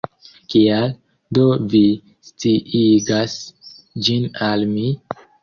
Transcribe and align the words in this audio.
Kial, 0.51 0.85
do, 1.37 1.43
vi 1.73 1.81
sciigas 2.31 3.37
ĝin 4.09 4.27
al 4.49 4.67
mi? 4.75 4.89